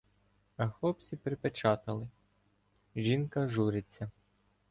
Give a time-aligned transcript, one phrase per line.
[0.57, 2.09] А хлопці припечатали—
[2.95, 4.11] "Жінка журиться".